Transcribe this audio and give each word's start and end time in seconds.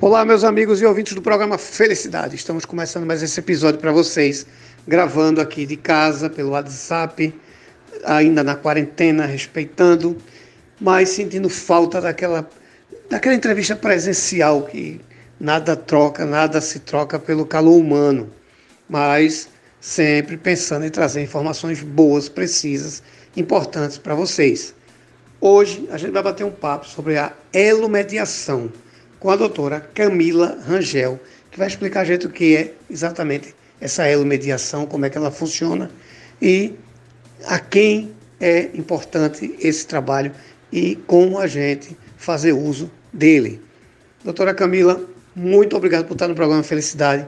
Olá, 0.00 0.24
meus 0.24 0.44
amigos 0.44 0.80
e 0.80 0.86
ouvintes 0.86 1.12
do 1.12 1.20
programa 1.20 1.58
Felicidade. 1.58 2.36
Estamos 2.36 2.64
começando 2.64 3.04
mais 3.04 3.20
esse 3.20 3.40
episódio 3.40 3.80
para 3.80 3.90
vocês, 3.90 4.46
gravando 4.86 5.40
aqui 5.40 5.66
de 5.66 5.76
casa, 5.76 6.30
pelo 6.30 6.50
WhatsApp, 6.50 7.34
ainda 8.04 8.44
na 8.44 8.54
quarentena, 8.54 9.26
respeitando, 9.26 10.16
mas 10.80 11.08
sentindo 11.08 11.48
falta 11.48 12.00
daquela, 12.00 12.48
daquela 13.10 13.34
entrevista 13.34 13.74
presencial 13.74 14.62
que 14.62 15.00
nada 15.40 15.74
troca, 15.74 16.24
nada 16.24 16.60
se 16.60 16.78
troca 16.78 17.18
pelo 17.18 17.44
calor 17.44 17.76
humano, 17.76 18.30
mas 18.88 19.48
sempre 19.80 20.36
pensando 20.36 20.86
em 20.86 20.90
trazer 20.90 21.22
informações 21.22 21.82
boas, 21.82 22.28
precisas, 22.28 23.02
importantes 23.36 23.98
para 23.98 24.14
vocês. 24.14 24.72
Hoje 25.40 25.88
a 25.90 25.98
gente 25.98 26.12
vai 26.12 26.22
bater 26.22 26.44
um 26.44 26.52
papo 26.52 26.86
sobre 26.86 27.18
a 27.18 27.32
elomediação 27.52 28.70
com 29.18 29.30
a 29.30 29.36
doutora 29.36 29.80
Camila 29.80 30.58
Rangel, 30.66 31.18
que 31.50 31.58
vai 31.58 31.68
explicar 31.68 32.00
a 32.00 32.04
gente 32.04 32.26
o 32.26 32.30
que 32.30 32.56
é 32.56 32.74
exatamente 32.90 33.54
essa 33.80 34.08
elomediação, 34.08 34.86
como 34.86 35.06
é 35.06 35.10
que 35.10 35.16
ela 35.16 35.30
funciona 35.30 35.90
e 36.40 36.74
a 37.46 37.58
quem 37.58 38.12
é 38.40 38.70
importante 38.74 39.54
esse 39.60 39.86
trabalho 39.86 40.32
e 40.72 40.96
como 41.06 41.38
a 41.38 41.46
gente 41.46 41.96
fazer 42.16 42.52
uso 42.52 42.90
dele. 43.12 43.60
Doutora 44.24 44.54
Camila, 44.54 45.00
muito 45.34 45.76
obrigado 45.76 46.06
por 46.06 46.14
estar 46.14 46.28
no 46.28 46.34
programa 46.34 46.62
Felicidade. 46.62 47.26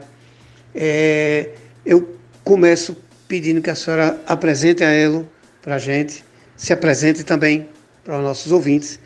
É, 0.75 1.51
eu 1.85 2.17
começo 2.45 2.97
pedindo 3.29 3.63
que 3.63 3.71
a 3.71 3.75
senhora 3.75 4.21
apresente 4.27 4.83
a 4.83 4.91
Elo 4.91 5.29
para 5.63 5.77
a 5.77 5.79
gente, 5.79 6.25
se 6.57 6.73
apresente 6.73 7.25
também 7.25 7.69
para 8.05 8.19
os 8.19 8.25
nossos 8.25 8.51
ouvintes 8.51 8.99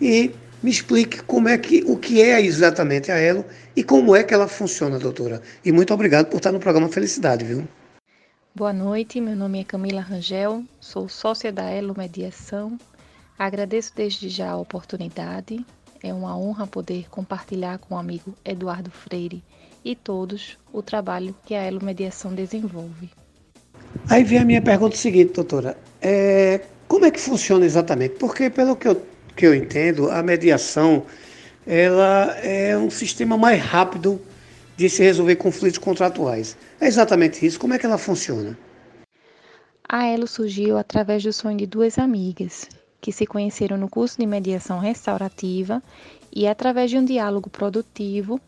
e 0.00 0.32
me 0.62 0.70
explique 0.70 1.22
como 1.22 1.48
é 1.48 1.58
que, 1.58 1.84
o 1.86 1.96
que 1.96 2.20
é 2.20 2.40
exatamente 2.40 3.10
a 3.10 3.16
Elo 3.16 3.44
e 3.74 3.82
como 3.82 4.14
é 4.16 4.22
que 4.22 4.32
ela 4.32 4.48
funciona, 4.48 4.98
doutora. 4.98 5.42
E 5.64 5.72
muito 5.72 5.92
obrigado 5.92 6.26
por 6.26 6.38
estar 6.38 6.52
no 6.52 6.60
programa 6.60 6.88
Felicidade, 6.88 7.44
viu? 7.44 7.66
Boa 8.54 8.72
noite, 8.72 9.20
meu 9.20 9.36
nome 9.36 9.60
é 9.60 9.64
Camila 9.64 10.00
Rangel, 10.00 10.64
sou 10.80 11.08
sócia 11.08 11.52
da 11.52 11.64
Elo 11.64 11.94
Mediação. 11.96 12.78
Agradeço 13.38 13.92
desde 13.94 14.30
já 14.30 14.50
a 14.50 14.56
oportunidade. 14.56 15.64
É 16.02 16.12
uma 16.12 16.36
honra 16.38 16.66
poder 16.66 17.06
compartilhar 17.10 17.78
com 17.78 17.94
o 17.94 17.98
amigo 17.98 18.34
Eduardo 18.44 18.90
Freire 18.90 19.44
e 19.84 19.94
todos 19.94 20.58
o 20.72 20.82
trabalho 20.82 21.34
que 21.44 21.54
a 21.54 21.62
Elo 21.62 21.84
Mediação 21.84 22.34
desenvolve. 22.34 23.10
Aí 24.08 24.24
vem 24.24 24.38
a 24.38 24.44
minha 24.44 24.62
pergunta 24.62 24.96
seguinte, 24.96 25.34
doutora. 25.34 25.76
É, 26.00 26.62
como 26.88 27.04
é 27.04 27.10
que 27.10 27.20
funciona 27.20 27.64
exatamente? 27.64 28.14
Porque, 28.14 28.48
pelo 28.48 28.74
que 28.74 28.88
eu 28.88 29.02
que 29.36 29.46
eu 29.46 29.54
entendo, 29.54 30.10
a 30.10 30.22
mediação 30.22 31.04
ela 31.66 32.36
é 32.42 32.76
um 32.76 32.90
sistema 32.90 33.36
mais 33.36 33.60
rápido 33.60 34.20
de 34.76 34.88
se 34.88 35.02
resolver 35.02 35.36
conflitos 35.36 35.78
contratuais. 35.78 36.56
É 36.80 36.86
exatamente 36.86 37.44
isso. 37.44 37.58
Como 37.58 37.74
é 37.74 37.78
que 37.78 37.86
ela 37.86 37.98
funciona? 37.98 38.56
A 39.88 40.06
Elo 40.06 40.26
surgiu 40.26 40.76
através 40.76 41.22
do 41.22 41.32
sonho 41.32 41.58
de 41.58 41.66
duas 41.66 41.98
amigas 41.98 42.68
que 43.00 43.12
se 43.12 43.26
conheceram 43.26 43.76
no 43.76 43.88
curso 43.88 44.18
de 44.18 44.26
mediação 44.26 44.78
restaurativa 44.78 45.82
e, 46.34 46.46
através 46.48 46.90
de 46.90 46.98
um 46.98 47.04
diálogo 47.04 47.48
produtivo, 47.48 48.40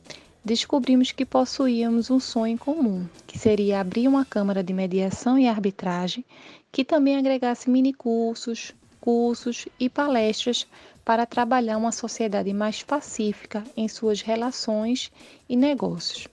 descobrimos 0.45 1.12
que 1.12 1.25
possuíamos 1.25 2.11
um 2.11 2.19
sonho 2.19 2.58
comum, 2.58 3.06
que 3.27 3.39
seria 3.39 3.80
abrir 3.80 4.08
uma 4.08 4.25
câmara 4.25 4.62
de 4.62 4.73
mediação 4.73 5.39
e 5.39 5.47
arbitragem 5.47 6.25
que 6.73 6.84
também 6.84 7.17
agregasse 7.17 7.70
minicursos, 7.70 8.75
cursos 9.01 9.67
e 9.79 9.89
palestras 9.89 10.67
para 11.05 11.25
trabalhar 11.25 11.79
uma 11.79 11.93
sociedade 11.93 12.53
mais 12.53 12.83
pacífica 12.83 13.65
em 13.77 13.89
suas 13.89 14.21
relações 14.21 15.11
e 15.49 15.57
negócios. 15.57 16.29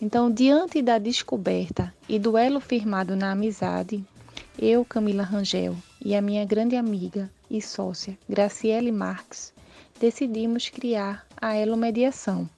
Então, 0.00 0.30
diante 0.30 0.82
da 0.82 0.98
descoberta 0.98 1.94
e 2.08 2.18
duelo 2.18 2.60
firmado 2.60 3.14
na 3.14 3.32
amizade, 3.32 4.04
eu, 4.58 4.84
Camila 4.84 5.22
Rangel, 5.22 5.76
e 6.04 6.14
a 6.14 6.22
minha 6.22 6.44
grande 6.44 6.76
amiga 6.76 7.30
e 7.50 7.60
sócia, 7.60 8.18
Graciele 8.28 8.92
Marques, 8.92 9.52
decidimos 9.98 10.68
criar 10.68 11.26
a 11.40 11.54
Elo 11.54 11.76
Mediação. 11.76 12.48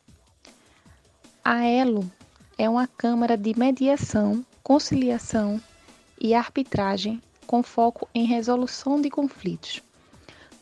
A 1.44 1.64
Elo 1.64 2.10
é 2.58 2.68
uma 2.68 2.86
câmara 2.86 3.36
de 3.36 3.56
mediação, 3.58 4.44
conciliação 4.62 5.60
e 6.20 6.34
arbitragem 6.34 7.22
com 7.46 7.62
foco 7.62 8.08
em 8.14 8.24
resolução 8.24 9.00
de 9.00 9.08
conflitos. 9.08 9.82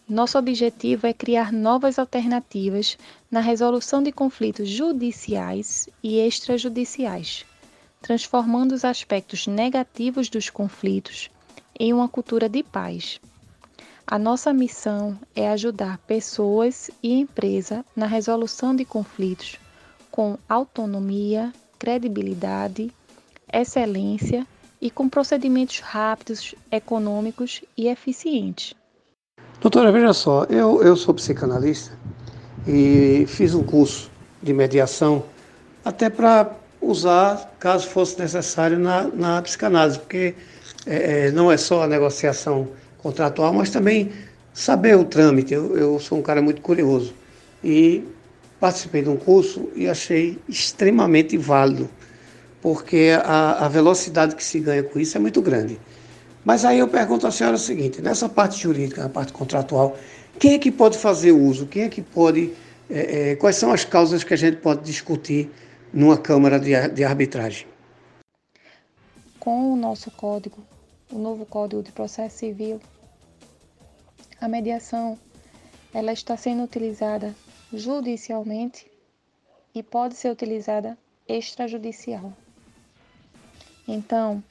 Nosso 0.09 0.39
objetivo 0.39 1.07
é 1.07 1.15
criar 1.15 1.51
novas 1.51 1.99
alternativas 1.99 2.99
na 3.31 3.41
resolução 3.41 4.03
de 4.03 4.13
conflitos 4.13 4.69
judiciais 4.69 5.89
e 6.03 6.19
extrajudiciais, 6.19 7.47
transformando 8.03 8.73
os 8.73 8.85
aspectos 8.85 9.47
negativos 9.47 10.29
dos 10.29 10.51
conflitos 10.51 11.31
em 11.81 11.93
uma 11.95 12.09
cultura 12.09 12.49
de 12.49 12.63
paz. 12.63 13.19
A 14.07 14.19
nossa 14.19 14.53
missão 14.53 15.19
é 15.35 15.49
ajudar 15.49 15.97
pessoas 15.99 16.91
e 17.03 17.15
empresas 17.15 17.83
na 17.97 18.07
resolução 18.07 18.77
de 18.77 18.85
conflitos 18.85 19.59
com 20.11 20.37
autonomia, 20.47 21.51
credibilidade, 21.79 22.93
excelência 23.51 24.47
e 24.85 24.91
com 24.91 25.09
procedimentos 25.09 25.81
rápidos, 25.81 26.55
econômicos 26.71 27.63
e 27.75 27.89
eficientes. 27.89 28.75
Doutora, 29.59 29.91
veja 29.91 30.13
só, 30.13 30.45
eu, 30.45 30.83
eu 30.83 30.95
sou 30.95 31.15
psicanalista 31.15 31.99
e 32.69 33.25
fiz 33.27 33.55
um 33.55 33.65
curso 33.65 34.11
de 34.43 34.53
mediação 34.53 35.25
até 35.83 36.11
para 36.11 36.55
usar, 36.83 37.51
caso 37.59 37.89
fosse 37.89 38.19
necessário, 38.19 38.79
na, 38.79 39.05
na 39.05 39.41
psicanálise, 39.41 39.99
porque 39.99 40.35
é, 40.85 41.29
é, 41.29 41.31
não 41.31 41.51
é 41.51 41.57
só 41.57 41.85
a 41.85 41.87
negociação 41.87 42.69
contratual, 42.99 43.55
mas 43.55 43.71
também 43.71 44.13
saber 44.53 44.99
o 44.99 45.05
trâmite. 45.05 45.55
Eu, 45.55 45.79
eu 45.79 45.99
sou 45.99 46.19
um 46.19 46.23
cara 46.23 46.43
muito 46.43 46.61
curioso 46.61 47.15
e 47.63 48.05
participei 48.61 49.01
de 49.01 49.09
um 49.09 49.17
curso 49.17 49.67
e 49.75 49.89
achei 49.89 50.39
extremamente 50.47 51.39
válido 51.39 51.89
porque 52.65 53.11
a, 53.23 53.67
a 53.67 53.69
velocidade 53.69 54.35
que 54.35 54.43
se 54.43 54.59
ganha 54.59 54.83
com 54.83 54.99
isso 54.99 55.15
é 55.19 55.21
muito 55.21 55.43
grande. 55.43 55.79
Mas 56.43 56.65
aí 56.65 56.79
eu 56.79 56.89
pergunto 56.89 57.27
à 57.27 57.31
senhora 57.31 57.57
o 57.57 57.59
seguinte: 57.59 58.01
nessa 58.01 58.27
parte 58.27 58.59
jurídica, 58.59 59.03
na 59.03 59.11
parte 59.11 59.35
contratual, 59.35 59.99
quem 60.39 60.55
é 60.55 60.59
que 60.59 60.73
pode 60.73 60.97
fazer 60.97 61.33
uso? 61.33 61.67
Quem 61.67 61.83
é 61.83 61.89
que 61.91 62.01
pode. 62.01 62.55
É, 62.89 63.33
é, 63.33 63.37
quais 63.37 63.57
são 63.57 63.71
as 63.71 63.85
causas 63.85 64.25
que 64.25 64.33
a 64.33 64.37
gente 64.37 64.57
pode 64.63 64.83
discutir 64.83 65.51
numa 65.93 66.17
Câmara 66.17 66.59
de, 66.59 66.71
de 66.89 67.05
Arbitragem? 67.05 67.67
Com 69.39 69.75
o 69.75 69.77
nosso 69.77 70.11
código, 70.11 70.65
o 71.13 71.19
novo 71.19 71.45
Código 71.45 71.83
de 71.83 71.93
Processo 71.93 72.39
Civil, 72.39 72.81
a 74.41 74.49
mediação 74.49 75.19
ela 75.93 76.15
está 76.15 76.35
sendo 76.35 76.63
utilizada 76.63 77.35
judicialmente 77.75 78.91
e 79.75 79.83
pode 79.83 80.15
ser 80.15 80.31
utilizada 80.31 80.97
extrajudicial. 81.29 82.33
Então, 83.87 84.43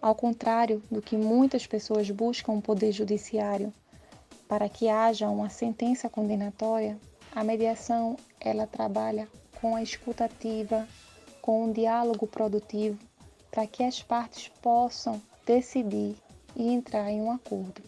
ao 0.00 0.14
contrário 0.14 0.82
do 0.90 1.00
que 1.00 1.16
muitas 1.16 1.66
pessoas 1.66 2.10
buscam 2.10 2.52
o 2.52 2.62
poder 2.62 2.92
judiciário 2.92 3.72
para 4.48 4.68
que 4.68 4.88
haja 4.88 5.28
uma 5.28 5.48
sentença 5.48 6.08
condenatória, 6.08 6.98
a 7.34 7.42
mediação 7.42 8.16
ela 8.40 8.66
trabalha 8.66 9.28
com 9.60 9.76
a 9.76 9.82
escutativa, 9.82 10.86
com 11.40 11.64
um 11.64 11.72
diálogo 11.72 12.26
produtivo, 12.26 12.98
para 13.50 13.66
que 13.66 13.84
as 13.84 14.02
partes 14.02 14.48
possam 14.60 15.22
decidir 15.46 16.16
e 16.56 16.68
entrar 16.68 17.10
em 17.10 17.20
um 17.20 17.30
acordo. 17.30 17.80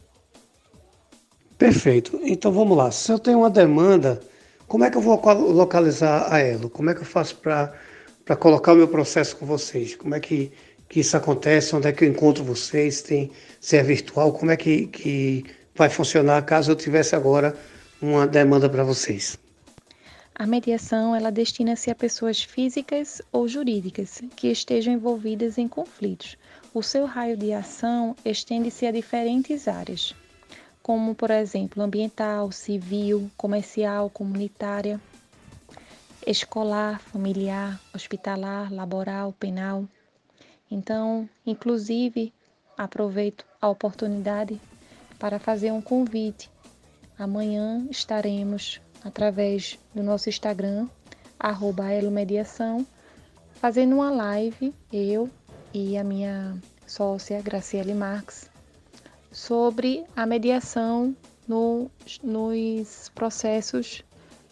Perfeito. 1.59 2.21
Então 2.23 2.53
vamos 2.53 2.77
lá. 2.77 2.91
Se 2.91 3.13
eu 3.13 3.19
tenho 3.19 3.39
uma 3.39 3.51
demanda, 3.51 4.21
como 4.67 4.85
é 4.85 4.91
que 4.91 4.97
eu 4.97 5.03
vou 5.03 5.21
localizar 5.53 6.33
a 6.33 6.39
Elo? 6.39 6.71
Como 6.71 6.91
é 6.91 6.95
que 6.95 7.01
eu 7.01 7.07
faço 7.07 7.37
para 7.37 8.37
colocar 8.39 8.73
o 8.73 8.77
meu 8.77 8.89
processo 8.89 9.37
com 9.37 9.47
vocês? 9.47 9.95
Como 9.95 10.15
é 10.15 10.21
que 10.21 10.53
que 10.89 11.01
isso 11.01 11.17
acontece, 11.17 11.75
onde 11.75 11.89
é 11.89 11.93
que 11.93 12.05
eu 12.05 12.09
encontro 12.09 12.45
vocês, 12.45 13.03
tem, 13.03 13.31
se 13.61 13.77
é 13.77 13.83
virtual, 13.83 14.33
como 14.33 14.51
é 14.51 14.57
que, 14.57 14.87
que 14.87 15.45
vai 15.75 15.89
funcionar 15.89 16.43
caso 16.43 16.71
eu 16.71 16.77
tivesse 16.77 17.17
agora 17.17 17.57
uma 18.01 18.27
demanda 18.27 18.69
para 18.69 18.85
vocês. 18.85 19.39
A 20.37 20.47
mediação 20.47 21.15
ela 21.15 21.31
destina-se 21.31 21.91
a 21.91 21.95
pessoas 21.95 22.43
físicas 22.43 23.23
ou 23.31 23.47
jurídicas 23.47 24.21
que 24.35 24.49
estejam 24.49 24.93
envolvidas 24.93 25.59
em 25.59 25.69
conflitos. 25.69 26.37
O 26.73 26.83
seu 26.83 27.07
raio 27.07 27.37
de 27.37 27.53
ação 27.53 28.17
estende-se 28.25 28.85
a 28.85 28.91
diferentes 28.91 29.69
áreas, 29.69 30.13
como 30.83 31.15
por 31.15 31.31
exemplo 31.31 31.83
ambiental, 31.83 32.51
civil, 32.51 33.31
comercial, 33.37 34.11
comunitária, 34.11 35.01
escolar, 36.27 37.01
familiar, 37.01 37.81
hospitalar, 37.95 38.73
laboral, 38.73 39.33
penal. 39.39 39.85
Então, 40.71 41.29
inclusive, 41.47 42.33
aproveito 42.77 43.45
a 43.61 43.69
oportunidade 43.69 44.61
para 45.19 45.39
fazer 45.39 45.71
um 45.71 45.81
convite. 45.81 46.51
Amanhã 47.19 47.87
estaremos, 47.91 48.81
através 49.05 49.79
do 49.95 50.03
nosso 50.03 50.29
Instagram, 50.29 50.89
arroba 51.39 51.93
elomediação, 51.93 52.87
fazendo 53.55 53.95
uma 53.97 54.11
live, 54.11 54.75
eu 54.93 55.31
e 55.73 55.97
a 55.97 56.05
minha 56.05 56.57
sócia 56.87 57.41
Graciele 57.41 57.95
Marques, 57.95 58.51
sobre 59.31 60.05
a 60.17 60.27
mediação 60.27 61.15
no, 61.47 61.91
nos 62.23 63.11
processos 63.15 64.03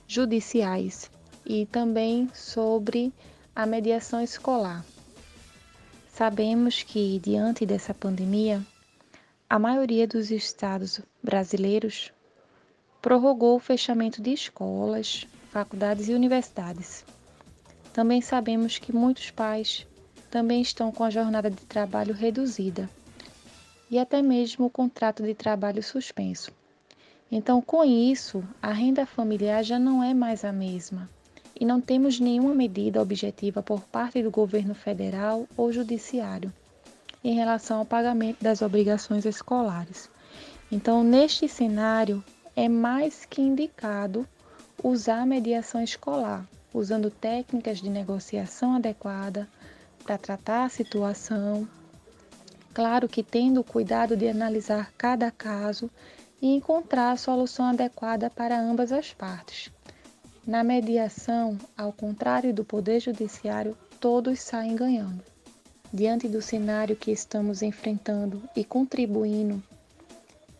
judiciais 0.06 1.10
e 1.44 1.66
também 1.66 2.28
sobre 2.34 3.12
a 3.54 3.66
mediação 3.66 4.20
escolar. 4.20 4.84
Sabemos 6.22 6.84
que, 6.84 7.18
diante 7.18 7.66
dessa 7.66 7.92
pandemia, 7.92 8.64
a 9.50 9.58
maioria 9.58 10.06
dos 10.06 10.30
estados 10.30 11.00
brasileiros 11.20 12.12
prorrogou 13.00 13.56
o 13.56 13.58
fechamento 13.58 14.22
de 14.22 14.32
escolas, 14.32 15.26
faculdades 15.50 16.08
e 16.08 16.14
universidades. 16.14 17.04
Também 17.92 18.20
sabemos 18.20 18.78
que 18.78 18.94
muitos 18.94 19.32
pais 19.32 19.84
também 20.30 20.62
estão 20.62 20.92
com 20.92 21.02
a 21.02 21.10
jornada 21.10 21.50
de 21.50 21.66
trabalho 21.66 22.14
reduzida 22.14 22.88
e 23.90 23.98
até 23.98 24.22
mesmo 24.22 24.66
o 24.66 24.70
contrato 24.70 25.24
de 25.24 25.34
trabalho 25.34 25.82
suspenso. 25.82 26.52
Então, 27.32 27.60
com 27.60 27.82
isso, 27.82 28.44
a 28.62 28.72
renda 28.72 29.04
familiar 29.04 29.64
já 29.64 29.76
não 29.76 30.00
é 30.04 30.14
mais 30.14 30.44
a 30.44 30.52
mesma 30.52 31.10
e 31.62 31.64
não 31.64 31.80
temos 31.80 32.18
nenhuma 32.18 32.52
medida 32.52 33.00
objetiva 33.00 33.62
por 33.62 33.82
parte 33.82 34.20
do 34.20 34.32
governo 34.32 34.74
federal 34.74 35.46
ou 35.56 35.72
judiciário 35.72 36.52
em 37.22 37.36
relação 37.36 37.78
ao 37.78 37.84
pagamento 37.84 38.42
das 38.42 38.62
obrigações 38.62 39.24
escolares. 39.24 40.10
Então, 40.72 41.04
neste 41.04 41.48
cenário, 41.48 42.20
é 42.56 42.68
mais 42.68 43.24
que 43.24 43.40
indicado 43.40 44.26
usar 44.82 45.20
a 45.20 45.26
mediação 45.26 45.80
escolar, 45.80 46.44
usando 46.74 47.12
técnicas 47.12 47.80
de 47.80 47.88
negociação 47.88 48.74
adequada 48.74 49.48
para 50.02 50.18
tratar 50.18 50.64
a 50.64 50.68
situação. 50.68 51.68
Claro 52.74 53.08
que 53.08 53.22
tendo 53.22 53.60
o 53.60 53.64
cuidado 53.64 54.16
de 54.16 54.26
analisar 54.26 54.92
cada 54.98 55.30
caso 55.30 55.88
e 56.40 56.56
encontrar 56.56 57.12
a 57.12 57.16
solução 57.16 57.66
adequada 57.66 58.28
para 58.28 58.60
ambas 58.60 58.90
as 58.90 59.14
partes. 59.14 59.71
Na 60.44 60.64
mediação, 60.64 61.56
ao 61.76 61.92
contrário 61.92 62.52
do 62.52 62.64
Poder 62.64 62.98
Judiciário, 62.98 63.78
todos 64.00 64.40
saem 64.40 64.74
ganhando. 64.74 65.22
Diante 65.92 66.26
do 66.26 66.42
cenário 66.42 66.96
que 66.96 67.12
estamos 67.12 67.62
enfrentando 67.62 68.42
e 68.56 68.64
contribuindo 68.64 69.62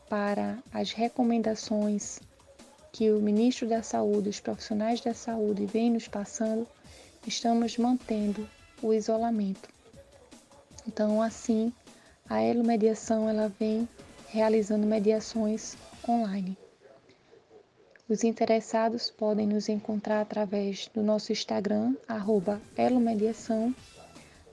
para 0.09 0.57
as 0.73 0.93
recomendações 0.93 2.21
que 2.93 3.11
o 3.11 3.19
ministro 3.19 3.67
da 3.67 3.83
Saúde, 3.83 4.29
os 4.29 4.39
profissionais 4.39 5.01
da 5.01 5.15
saúde 5.15 5.67
vêm 5.67 5.91
nos 5.91 6.07
passando, 6.07 6.65
estamos 7.27 7.77
mantendo 7.77 8.49
o 8.81 8.93
isolamento. 8.93 9.69
Então, 10.87 11.21
assim, 11.21 11.73
a 12.29 12.41
Elo 12.41 12.63
Mediação 12.63 13.29
ela 13.29 13.53
vem 13.59 13.89
realizando 14.29 14.87
mediações 14.87 15.77
online. 16.09 16.57
Os 18.13 18.23
interessados 18.25 19.11
podem 19.11 19.47
nos 19.47 19.69
encontrar 19.71 20.21
através 20.21 20.91
do 20.93 21.03
nosso 21.03 21.33
Instagram, 21.33 21.97
arroba 22.07 22.61
elomediação, 22.77 23.75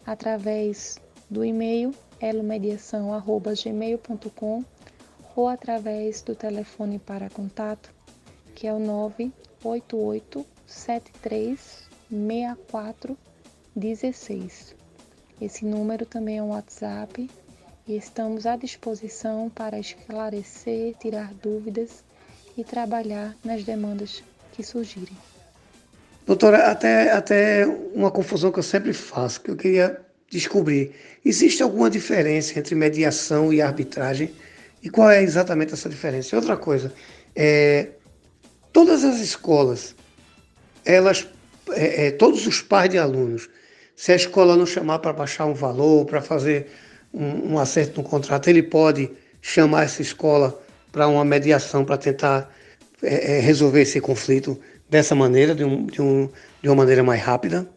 através 0.05 0.97
do 1.29 1.43
e-mail 1.43 1.93
elomediação.gmail.com 2.21 4.63
ou 5.35 5.49
através 5.49 6.21
do 6.21 6.33
telefone 6.35 6.99
para 6.99 7.29
contato, 7.29 7.93
que 8.55 8.65
é 8.65 8.73
o 8.73 8.79
988 8.79 10.45
73 10.65 11.89
64 12.09 13.17
16. 13.75 14.73
Esse 15.41 15.65
número 15.65 16.05
também 16.05 16.37
é 16.37 16.41
um 16.41 16.51
WhatsApp 16.51 17.29
e 17.85 17.97
estamos 17.97 18.45
à 18.45 18.55
disposição 18.55 19.49
para 19.49 19.77
esclarecer, 19.77 20.95
tirar 20.95 21.33
dúvidas 21.33 22.07
e 22.59 22.63
trabalhar 22.63 23.35
nas 23.43 23.63
demandas 23.63 24.21
que 24.51 24.61
surgirem. 24.63 25.15
Doutora, 26.25 26.69
até, 26.69 27.11
até 27.11 27.65
uma 27.93 28.11
confusão 28.11 28.51
que 28.51 28.59
eu 28.59 28.63
sempre 28.63 28.93
faço, 28.93 29.41
que 29.41 29.49
eu 29.49 29.55
queria 29.55 29.99
descobrir. 30.29 30.93
Existe 31.23 31.63
alguma 31.63 31.89
diferença 31.89 32.59
entre 32.59 32.75
mediação 32.75 33.53
e 33.53 33.61
arbitragem? 33.61 34.31
E 34.83 34.89
qual 34.89 35.09
é 35.09 35.23
exatamente 35.23 35.73
essa 35.73 35.89
diferença? 35.89 36.35
E 36.35 36.37
outra 36.37 36.55
coisa, 36.57 36.93
é, 37.35 37.87
todas 38.71 39.03
as 39.03 39.19
escolas, 39.19 39.95
elas, 40.85 41.27
é, 41.71 42.07
é, 42.07 42.11
todos 42.11 42.45
os 42.45 42.61
pais 42.61 42.89
de 42.89 42.97
alunos, 42.97 43.49
se 43.95 44.11
a 44.11 44.15
escola 44.15 44.55
não 44.55 44.65
chamar 44.65 44.99
para 44.99 45.13
baixar 45.13 45.45
um 45.45 45.53
valor, 45.53 46.05
para 46.05 46.21
fazer 46.21 46.67
um, 47.13 47.53
um 47.53 47.59
acerto 47.59 48.01
no 48.01 48.07
contrato, 48.07 48.49
ele 48.49 48.63
pode 48.63 49.09
chamar 49.41 49.83
essa 49.83 50.01
escola 50.01 50.61
para 50.91 51.07
uma 51.07 51.25
mediação 51.25 51.85
para 51.85 51.97
tentar 51.97 52.51
é, 53.01 53.37
é, 53.37 53.39
resolver 53.39 53.81
esse 53.81 54.01
conflito 54.01 54.59
dessa 54.89 55.15
maneira, 55.15 55.53
de, 55.53 55.63
um, 55.63 55.85
de, 55.85 56.01
um, 56.01 56.29
de 56.61 56.69
uma 56.69 56.75
maneira 56.75 57.03
mais 57.03 57.21
rápida? 57.21 57.69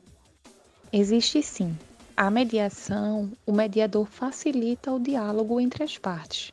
Existe 0.92 1.42
sim. 1.42 1.76
A 2.16 2.30
mediação, 2.30 3.32
o 3.46 3.52
mediador 3.52 4.06
facilita 4.06 4.92
o 4.92 5.00
diálogo 5.00 5.60
entre 5.60 5.82
as 5.82 5.96
partes 5.96 6.52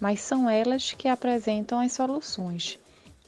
mas 0.00 0.20
são 0.20 0.48
elas 0.48 0.92
que 0.92 1.08
apresentam 1.08 1.80
as 1.80 1.92
soluções. 1.92 2.78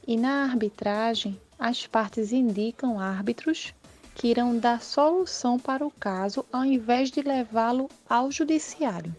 E 0.07 0.15
na 0.15 0.43
arbitragem, 0.43 1.39
as 1.57 1.85
partes 1.85 2.31
indicam 2.31 2.99
árbitros 2.99 3.73
que 4.15 4.27
irão 4.27 4.57
dar 4.57 4.81
solução 4.81 5.57
para 5.57 5.85
o 5.85 5.91
caso 5.91 6.45
ao 6.51 6.65
invés 6.65 7.09
de 7.09 7.21
levá-lo 7.21 7.89
ao 8.07 8.31
judiciário. 8.31 9.15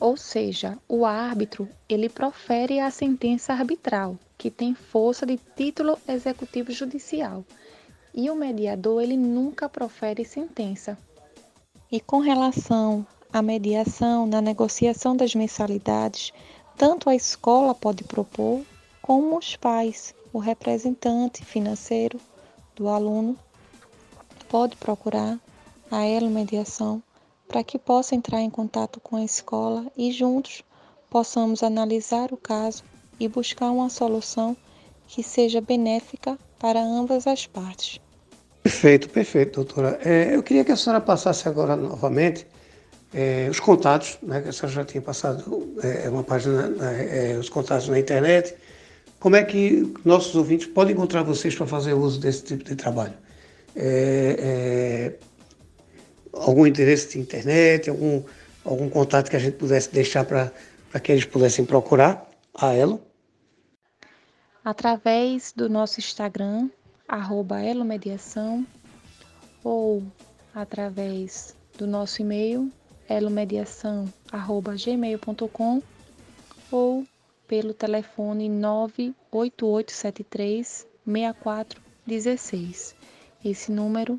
Ou 0.00 0.16
seja, 0.16 0.78
o 0.88 1.06
árbitro, 1.06 1.68
ele 1.88 2.08
profere 2.08 2.80
a 2.80 2.90
sentença 2.90 3.52
arbitral, 3.52 4.18
que 4.36 4.50
tem 4.50 4.74
força 4.74 5.24
de 5.24 5.38
título 5.56 5.96
executivo 6.08 6.72
judicial, 6.72 7.44
e 8.12 8.30
o 8.30 8.34
mediador, 8.34 9.02
ele 9.02 9.16
nunca 9.16 9.68
profere 9.68 10.24
sentença. 10.24 10.98
E 11.90 12.00
com 12.00 12.18
relação 12.18 13.06
a 13.32 13.42
mediação 13.42 14.26
na 14.26 14.40
negociação 14.40 15.16
das 15.16 15.34
mensalidades, 15.34 16.32
tanto 16.76 17.10
a 17.10 17.14
escola 17.14 17.74
pode 17.74 18.04
propor, 18.04 18.62
como 19.02 19.36
os 19.36 19.56
pais, 19.56 20.14
o 20.32 20.38
representante 20.38 21.44
financeiro 21.44 22.20
do 22.74 22.88
aluno 22.88 23.36
pode 24.48 24.76
procurar 24.76 25.38
a 25.90 26.04
Elo 26.04 26.30
Mediação 26.30 27.02
para 27.48 27.62
que 27.62 27.78
possa 27.78 28.14
entrar 28.14 28.40
em 28.40 28.50
contato 28.50 29.00
com 29.00 29.16
a 29.16 29.24
escola 29.24 29.86
e 29.96 30.12
juntos 30.12 30.62
possamos 31.08 31.62
analisar 31.62 32.32
o 32.32 32.36
caso 32.36 32.82
e 33.20 33.28
buscar 33.28 33.70
uma 33.70 33.88
solução 33.88 34.56
que 35.06 35.22
seja 35.22 35.60
benéfica 35.60 36.38
para 36.58 36.80
ambas 36.82 37.26
as 37.26 37.46
partes. 37.46 38.00
Perfeito, 38.62 39.08
perfeito, 39.10 39.56
doutora. 39.56 40.00
É, 40.04 40.34
eu 40.34 40.42
queria 40.42 40.64
que 40.64 40.72
a 40.72 40.76
senhora 40.76 41.00
passasse 41.00 41.46
agora 41.46 41.76
novamente 41.76 42.46
é, 43.12 43.46
os 43.48 43.60
contatos, 43.60 44.18
né, 44.22 44.40
que 44.40 44.48
a 44.48 44.52
senhora 44.52 44.74
já 44.74 44.84
tinha 44.84 45.02
passado 45.02 45.74
é, 45.82 46.08
uma 46.08 46.24
página, 46.24 46.68
né, 46.68 47.32
é, 47.32 47.38
os 47.38 47.48
contatos 47.48 47.88
na 47.88 47.98
internet. 47.98 48.54
Como 49.20 49.36
é 49.36 49.44
que 49.44 49.94
nossos 50.04 50.34
ouvintes 50.34 50.66
podem 50.66 50.94
encontrar 50.94 51.22
vocês 51.22 51.54
para 51.54 51.66
fazer 51.66 51.92
uso 51.94 52.18
desse 52.18 52.42
tipo 52.42 52.64
de 52.64 52.74
trabalho? 52.74 53.14
É, 53.76 54.36
é, 54.38 55.18
algum 56.36 56.66
interesse 56.66 57.10
de 57.10 57.18
internet, 57.18 57.90
algum, 57.90 58.22
algum 58.64 58.88
contato 58.88 59.28
que 59.30 59.36
a 59.36 59.38
gente 59.38 59.56
pudesse 59.56 59.92
deixar 59.92 60.24
para 60.24 60.50
que 61.02 61.12
eles 61.12 61.24
pudessem 61.24 61.64
procurar 61.64 62.28
a 62.54 62.72
Elo? 62.72 63.00
Através 64.64 65.52
do 65.54 65.68
nosso 65.68 66.00
Instagram, 66.00 66.70
arroba 67.06 67.62
elomediação, 67.62 68.66
ou 69.62 70.02
através 70.54 71.54
do 71.76 71.86
nosso 71.86 72.22
e-mail, 72.22 72.72
elomediação@gmail.com 73.08 75.82
ou 76.70 77.04
pelo 77.46 77.74
telefone 77.74 78.48
98873 78.48 80.86
6416. 81.06 82.94
Esse 83.44 83.70
número 83.70 84.18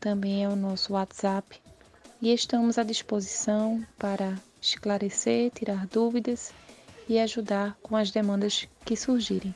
também 0.00 0.42
é 0.42 0.48
o 0.48 0.56
nosso 0.56 0.94
WhatsApp 0.94 1.60
e 2.22 2.32
estamos 2.32 2.78
à 2.78 2.82
disposição 2.82 3.86
para 3.98 4.34
esclarecer, 4.60 5.50
tirar 5.50 5.86
dúvidas 5.86 6.52
e 7.06 7.18
ajudar 7.18 7.76
com 7.82 7.94
as 7.94 8.10
demandas 8.10 8.66
que 8.84 8.96
surgirem. 8.96 9.54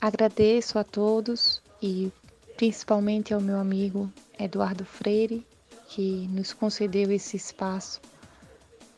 Agradeço 0.00 0.78
a 0.78 0.84
todos 0.84 1.62
e 1.80 2.12
principalmente 2.56 3.32
ao 3.32 3.40
meu 3.40 3.58
amigo 3.58 4.12
Eduardo 4.38 4.84
Freire 4.84 5.46
que 5.88 6.26
nos 6.28 6.52
concedeu 6.52 7.10
esse 7.12 7.36
espaço 7.36 8.00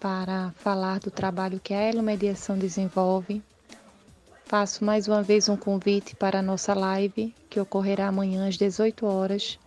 para 0.00 0.50
falar 0.56 0.98
do 0.98 1.10
trabalho 1.10 1.60
que 1.60 1.74
a 1.74 1.80
Elo 1.80 2.02
Mediação 2.02 2.58
desenvolve, 2.58 3.42
Faço 4.50 4.84
mais 4.84 5.06
uma 5.06 5.22
vez 5.22 5.48
um 5.48 5.56
convite 5.56 6.16
para 6.16 6.40
a 6.40 6.42
nossa 6.42 6.74
live, 6.74 7.32
que 7.48 7.60
ocorrerá 7.60 8.08
amanhã 8.08 8.48
às 8.48 8.56
18 8.56 9.06
horas, 9.06 9.60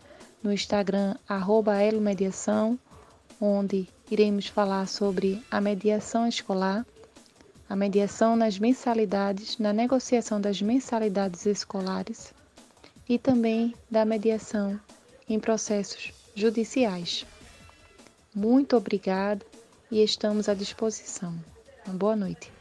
no 0.43 0.51
Instagram 0.51 1.15
@elomediação, 1.89 2.77
onde 3.39 3.87
iremos 4.11 4.47
falar 4.47 4.87
sobre 4.87 5.41
a 5.49 5.61
mediação 5.61 6.27
escolar, 6.27 6.85
a 7.69 7.75
mediação 7.75 8.35
nas 8.35 8.59
mensalidades, 8.59 9.57
na 9.57 9.71
negociação 9.73 10.39
das 10.39 10.61
mensalidades 10.61 11.45
escolares 11.45 12.33
e 13.07 13.17
também 13.17 13.73
da 13.89 14.05
mediação 14.05 14.79
em 15.27 15.39
processos 15.39 16.11
judiciais. 16.35 17.25
Muito 18.35 18.75
obrigado 18.75 19.45
e 19.89 20.03
estamos 20.03 20.49
à 20.49 20.53
disposição. 20.53 21.33
Uma 21.85 21.95
boa 21.95 22.15
noite. 22.15 22.51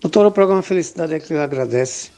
Doutora, 0.00 0.28
o 0.28 0.32
programa 0.32 0.62
Felicidade 0.62 1.14
é 1.14 1.20
que 1.20 1.34
agradece. 1.34 2.10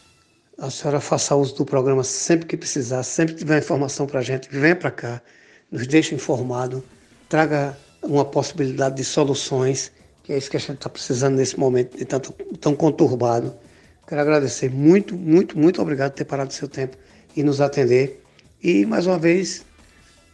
A 0.58 0.70
senhora 0.70 1.00
faça 1.00 1.34
uso 1.34 1.56
do 1.56 1.64
programa 1.64 2.04
sempre 2.04 2.46
que 2.46 2.56
precisar, 2.56 3.02
sempre 3.02 3.34
que 3.34 3.40
tiver 3.40 3.58
informação 3.58 4.06
para 4.06 4.20
a 4.20 4.22
gente, 4.22 4.48
venha 4.50 4.76
para 4.76 4.90
cá, 4.90 5.22
nos 5.70 5.86
deixe 5.86 6.14
informado, 6.14 6.84
traga 7.28 7.76
uma 8.02 8.24
possibilidade 8.24 8.96
de 8.96 9.04
soluções, 9.04 9.90
que 10.22 10.32
é 10.32 10.38
isso 10.38 10.50
que 10.50 10.56
a 10.56 10.60
gente 10.60 10.74
está 10.74 10.88
precisando 10.88 11.36
nesse 11.36 11.58
momento 11.58 11.96
de 11.96 12.04
tanto 12.04 12.32
tão 12.60 12.74
conturbado. 12.76 13.54
Quero 14.06 14.20
agradecer 14.20 14.70
muito, 14.70 15.16
muito, 15.16 15.58
muito 15.58 15.82
obrigado 15.82 16.12
por 16.12 16.18
ter 16.18 16.24
parado 16.24 16.52
seu 16.52 16.68
tempo 16.68 16.96
e 17.34 17.42
nos 17.42 17.60
atender. 17.60 18.22
E 18.62 18.86
mais 18.86 19.06
uma 19.06 19.18
vez 19.18 19.64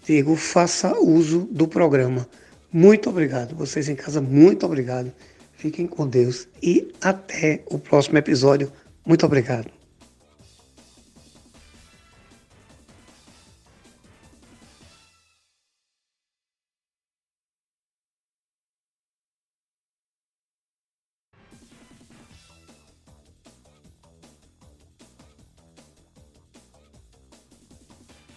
digo, 0.04 0.36
faça 0.36 0.98
uso 0.98 1.48
do 1.50 1.66
programa. 1.66 2.28
Muito 2.72 3.08
obrigado. 3.10 3.54
Vocês 3.54 3.88
em 3.88 3.96
casa, 3.96 4.20
muito 4.20 4.66
obrigado. 4.66 5.12
Fiquem 5.54 5.86
com 5.86 6.06
Deus 6.06 6.48
e 6.62 6.92
até 7.00 7.62
o 7.66 7.78
próximo 7.78 8.18
episódio. 8.18 8.72
Muito 9.04 9.26
obrigado. 9.26 9.79